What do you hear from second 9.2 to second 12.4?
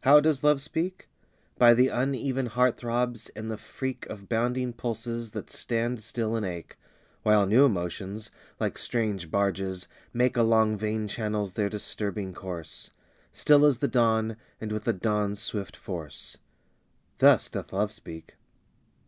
barges, make Along vein channels their disturbing